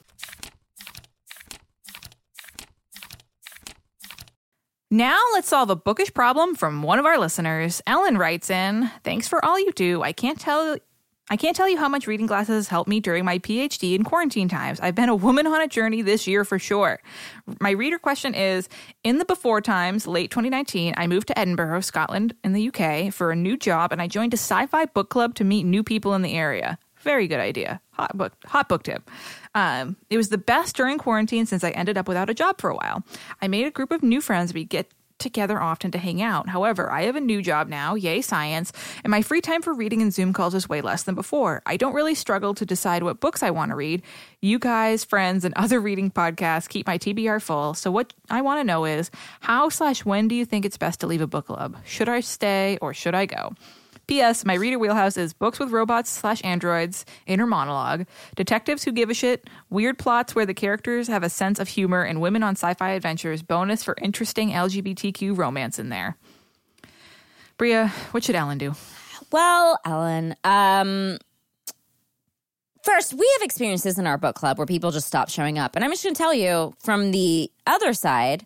[4.92, 7.82] Now let's solve a bookish problem from one of our listeners.
[7.88, 10.04] Ellen writes in, "Thanks for all you do.
[10.04, 10.78] I can't tell
[11.32, 14.04] I can't tell you how much reading glasses has helped me during my PhD in
[14.04, 14.82] quarantine times.
[14.82, 17.00] I've been a woman on a journey this year for sure.
[17.62, 18.68] My reader question is
[19.06, 23.32] In the before times, late 2019, I moved to Edinburgh, Scotland, in the UK for
[23.32, 26.14] a new job and I joined a sci fi book club to meet new people
[26.16, 26.78] in the area.
[26.98, 27.80] Very good idea.
[27.92, 29.10] Hot book, hot book tip.
[29.56, 32.70] Um, it was the best during quarantine since I ended up without a job for
[32.70, 33.04] a while.
[33.42, 36.50] I made a group of new friends we get together often to hang out.
[36.50, 40.02] However, I have a new job now, yay science, and my free time for reading
[40.02, 41.62] and Zoom calls is way less than before.
[41.66, 44.02] I don't really struggle to decide what books I want to read.
[44.42, 47.74] You guys, friends, and other reading podcasts keep my TBR full.
[47.74, 51.00] So what I want to know is how slash when do you think it's best
[51.02, 51.78] to leave a book club?
[51.86, 53.54] Should I stay or should I go?
[54.12, 54.44] P.S.
[54.44, 58.06] My reader wheelhouse is books with robots slash androids, inner monologue,
[58.36, 62.04] detectives who give a shit, weird plots where the characters have a sense of humor,
[62.04, 63.42] and women on sci fi adventures.
[63.42, 66.18] Bonus for interesting LGBTQ romance in there.
[67.56, 68.74] Brea, what should Ellen do?
[69.32, 71.18] Well, Ellen, um,
[72.84, 75.78] first, we have experiences in our book club where people just stop showing up.
[75.78, 78.46] And I'm just going to tell you from the other side,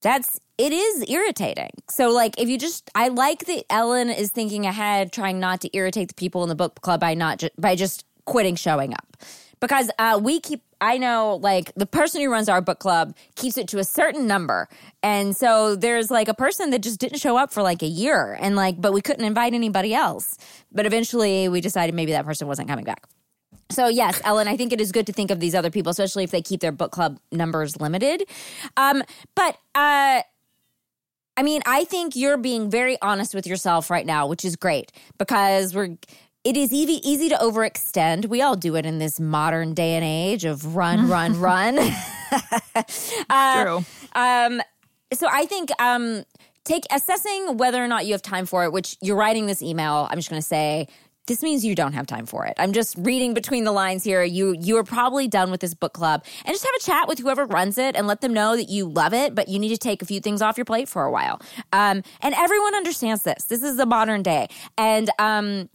[0.00, 1.70] that's it is irritating.
[1.90, 5.76] So, like, if you just, I like that Ellen is thinking ahead, trying not to
[5.76, 9.16] irritate the people in the book club by not ju- by just quitting showing up,
[9.60, 10.62] because uh, we keep.
[10.80, 14.26] I know, like, the person who runs our book club keeps it to a certain
[14.26, 14.68] number,
[15.02, 18.36] and so there's like a person that just didn't show up for like a year,
[18.40, 20.38] and like, but we couldn't invite anybody else.
[20.72, 23.06] But eventually, we decided maybe that person wasn't coming back.
[23.70, 26.24] So yes, Ellen, I think it is good to think of these other people, especially
[26.24, 28.24] if they keep their book club numbers limited.
[28.76, 29.02] Um,
[29.34, 30.22] but uh,
[31.36, 34.92] I mean, I think you're being very honest with yourself right now, which is great
[35.18, 35.96] because we're.
[36.44, 38.26] It is easy easy to overextend.
[38.26, 41.78] We all do it in this modern day and age of run, run, run.
[43.28, 43.84] Uh, True.
[44.14, 44.62] Um,
[45.12, 46.24] so I think um,
[46.64, 48.72] take assessing whether or not you have time for it.
[48.72, 50.08] Which you're writing this email.
[50.10, 50.88] I'm just going to say
[51.26, 52.54] this means you don't have time for it.
[52.58, 54.22] I'm just reading between the lines here.
[54.22, 57.18] You you are probably done with this book club, and just have a chat with
[57.20, 59.78] whoever runs it and let them know that you love it, but you need to
[59.78, 61.40] take a few things off your plate for a while.
[61.72, 63.44] Um, and everyone understands this.
[63.44, 65.68] This is the modern day, and um,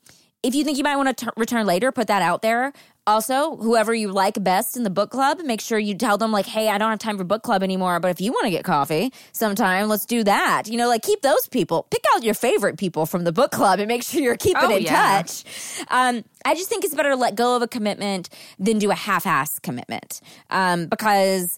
[0.43, 2.73] if you think you might want to t- return later, put that out there.
[3.07, 6.45] Also, whoever you like best in the book club, make sure you tell them, like,
[6.45, 8.65] hey, I don't have time for book club anymore, but if you want to get
[8.65, 10.63] coffee sometime, let's do that.
[10.67, 11.87] You know, like, keep those people.
[11.89, 14.75] Pick out your favorite people from the book club and make sure you're keeping Oh,
[14.75, 15.21] in yeah.
[15.21, 15.45] touch.
[15.89, 18.27] Um, I just think it's better to let go of a commitment
[18.59, 21.57] than do a half ass commitment um, because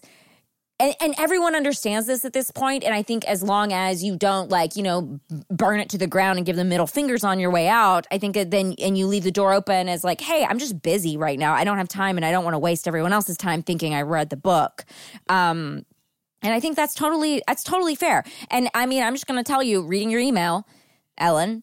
[0.80, 4.16] and, and everyone understands this at this point and i think as long as you
[4.16, 5.20] don't like you know
[5.50, 8.18] burn it to the ground and give them middle fingers on your way out i
[8.18, 11.38] think then and you leave the door open as like hey i'm just busy right
[11.38, 11.52] now.
[11.52, 14.02] I don't have time and i don't want to waste everyone else's time thinking i
[14.02, 14.84] read the book.
[15.28, 15.84] Um
[16.42, 18.24] and i think that's totally that's totally fair.
[18.50, 20.66] And i mean i'm just going to tell you reading your email
[21.18, 21.62] ellen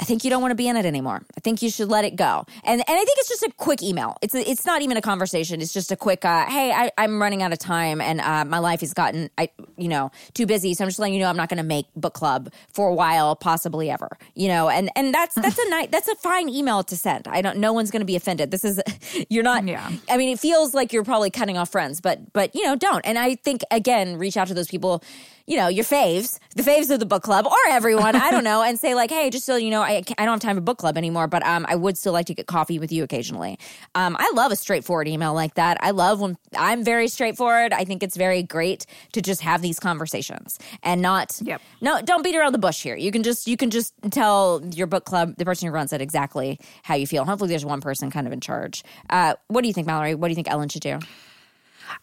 [0.00, 1.22] I think you don't want to be in it anymore.
[1.36, 2.46] I think you should let it go.
[2.64, 4.16] And and I think it's just a quick email.
[4.22, 5.60] It's a, it's not even a conversation.
[5.60, 8.58] It's just a quick, uh, hey, I, I'm running out of time and uh, my
[8.58, 10.72] life has gotten, I you know, too busy.
[10.72, 12.94] So I'm just letting you know I'm not going to make book club for a
[12.94, 14.16] while, possibly ever.
[14.34, 17.28] You know, and and that's that's a nice, that's a fine email to send.
[17.28, 17.58] I don't.
[17.58, 18.50] No one's going to be offended.
[18.50, 18.80] This is
[19.28, 19.66] you're not.
[19.66, 19.90] Yeah.
[20.08, 23.04] I mean, it feels like you're probably cutting off friends, but but you know, don't.
[23.04, 25.02] And I think again, reach out to those people
[25.50, 28.62] you know, your faves, the faves of the book club, or everyone, I don't know,
[28.62, 30.78] and say like, hey, just so you know, I, I don't have time for book
[30.78, 33.58] club anymore, but um, I would still like to get coffee with you occasionally.
[33.94, 35.76] Um, I love a straightforward email like that.
[35.80, 37.72] I love when I'm very straightforward.
[37.72, 41.60] I think it's very great to just have these conversations and not, Yep.
[41.80, 42.96] no, don't beat around the bush here.
[42.96, 46.00] You can just you can just tell your book club, the person who runs it,
[46.00, 47.24] exactly how you feel.
[47.24, 48.82] Hopefully, there's one person kind of in charge.
[49.08, 50.14] Uh, what do you think, Mallory?
[50.14, 50.98] What do you think Ellen should do?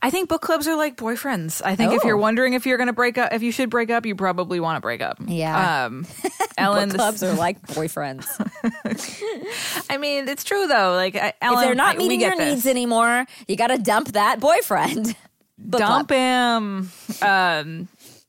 [0.01, 1.61] I think book clubs are like boyfriends.
[1.63, 2.07] I think if Oh.
[2.07, 4.59] you're wondering if you're going to break up, if you should break up, you probably
[4.59, 5.17] want to break up.
[5.25, 5.85] Yeah.
[5.85, 6.05] Um,
[6.57, 8.25] Ellen, book clubs are like boyfriends.
[9.89, 10.93] I mean, it's true though.
[10.93, 12.39] Like I- Ellen, if they're not I- meeting your this.
[12.55, 15.15] needs anymore, you got to dump that boyfriend.
[15.59, 16.17] Book dump club.
[16.19, 16.91] him.
[17.27, 17.87] Um,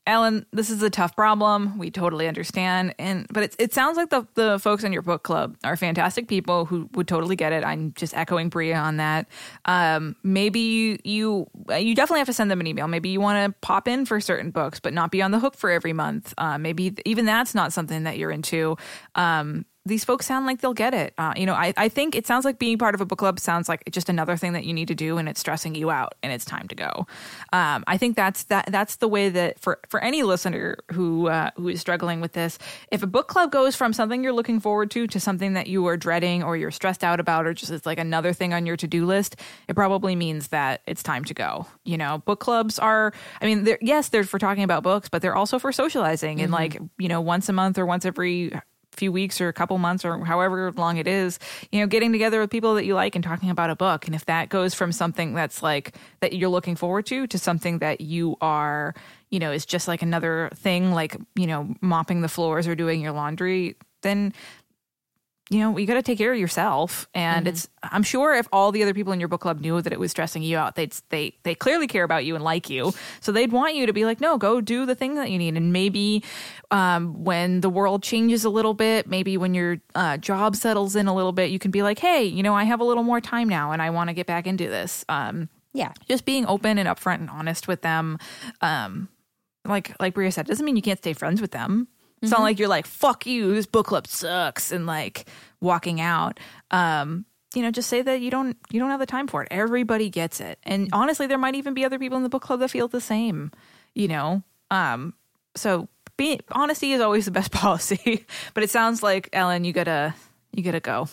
[0.09, 1.77] Ellen, this is a tough problem.
[1.77, 5.21] We totally understand, and but it, it sounds like the the folks in your book
[5.21, 7.63] club are fantastic people who would totally get it.
[7.63, 9.27] I'm just echoing Brea on that.
[9.65, 11.47] Um, maybe you you
[11.77, 12.87] you definitely have to send them an email.
[12.87, 15.55] Maybe you want to pop in for certain books, but not be on the hook
[15.55, 16.33] for every month.
[16.39, 18.77] Uh, maybe even that's not something that you're into.
[19.13, 21.13] Um, these folks sound like they'll get it.
[21.17, 23.39] Uh, you know, I, I think it sounds like being part of a book club
[23.39, 26.15] sounds like just another thing that you need to do, and it's stressing you out,
[26.21, 27.07] and it's time to go.
[27.53, 31.51] Um, I think that's that that's the way that for for any listener who uh,
[31.55, 32.59] who is struggling with this,
[32.91, 35.85] if a book club goes from something you're looking forward to to something that you
[35.87, 38.77] are dreading or you're stressed out about, or just it's like another thing on your
[38.77, 41.65] to do list, it probably means that it's time to go.
[41.85, 43.13] You know, book clubs are.
[43.41, 46.51] I mean, they're, yes, they're for talking about books, but they're also for socializing and
[46.51, 48.51] like you know once a month or once every
[48.99, 51.39] few weeks or a couple months or however long it is,
[51.71, 54.05] you know, getting together with people that you like and talking about a book.
[54.05, 57.79] And if that goes from something that's like that you're looking forward to to something
[57.79, 58.93] that you are,
[59.29, 63.01] you know, is just like another thing, like, you know, mopping the floors or doing
[63.01, 64.33] your laundry, then
[65.51, 67.07] you know, you got to take care of yourself.
[67.15, 69.91] And it's, I'm sure if all the other people in your book club knew that
[69.91, 72.93] it was stressing you out, they'd, they, they clearly care about you and like you.
[73.19, 75.57] So they'd want you to be like, no, go do the thing that you need.
[75.57, 76.23] And maybe,
[76.69, 81.07] um, when the world changes a little bit, maybe when your uh, job settles in
[81.07, 83.19] a little bit, you can be like, hey, you know, I have a little more
[83.19, 85.03] time now and I want to get back into this.
[85.09, 85.93] Um, Yeah.
[86.07, 88.19] just being open and upfront and honest with them.
[88.61, 89.09] Um,
[89.65, 91.87] like like Brea said, doesn't mean you can't stay friends with them.
[92.21, 95.27] It's not like you're like fuck you, this book club sucks, and like
[95.61, 96.39] walking out.
[96.71, 99.47] Um, you know, just say that you don't you don't have the time for it.
[99.51, 102.59] Everybody gets it, and honestly, there might even be other people in the book club
[102.59, 103.51] that feel the same.
[103.95, 105.13] You know, um,
[105.55, 108.25] so be honesty is always the best policy.
[108.53, 110.13] but it sounds like Ellen, you gotta
[110.51, 111.07] you gotta go.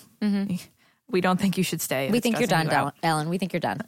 [1.09, 2.11] We don't think you should stay.
[2.11, 2.73] We think you're done, you.
[2.73, 2.93] Ellen.
[3.03, 3.29] Ellen.
[3.29, 3.81] We think you're done.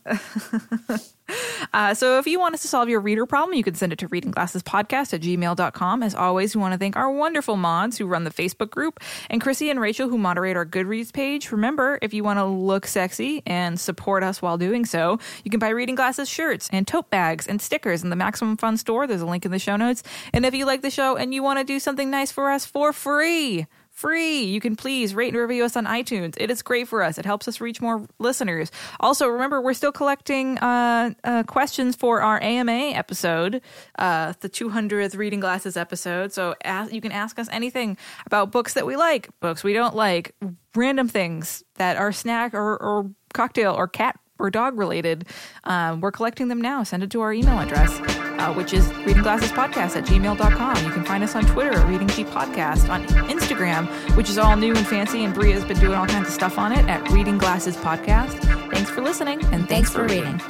[1.72, 3.98] Uh, so if you want us to solve your reader problem, you can send it
[3.98, 6.02] to readingglassespodcast at gmail.com.
[6.02, 9.40] As always, we want to thank our wonderful mods who run the Facebook group and
[9.40, 11.52] Chrissy and Rachel who moderate our Goodreads page.
[11.52, 15.60] Remember, if you want to look sexy and support us while doing so, you can
[15.60, 19.06] buy Reading Glasses shirts and tote bags and stickers in the Maximum Fun store.
[19.06, 20.02] There's a link in the show notes.
[20.32, 22.64] And if you like the show and you want to do something nice for us
[22.64, 23.66] for free,
[23.98, 24.44] free.
[24.44, 26.36] You can please rate and review us on iTunes.
[26.38, 27.18] It is great for us.
[27.18, 28.70] It helps us reach more listeners.
[29.00, 33.60] Also, remember we're still collecting uh, uh, questions for our AMA episode,
[33.98, 36.32] uh, the 200th Reading Glasses episode.
[36.32, 39.96] So ask, you can ask us anything about books that we like, books we don't
[39.96, 40.32] like,
[40.76, 45.26] random things that are snack or, or cocktail or cat or dog related.
[45.64, 46.82] Um, we're collecting them now.
[46.82, 48.00] Send it to our email address,
[48.38, 50.84] uh, which is readingglassespodcast at gmail.com.
[50.84, 53.86] You can find us on Twitter at Reading Podcast, on Instagram,
[54.16, 56.72] which is all new and fancy, and Brea's been doing all kinds of stuff on
[56.72, 58.38] it at Reading Glasses Podcast.
[58.72, 60.40] Thanks for listening, and Thanks for reading.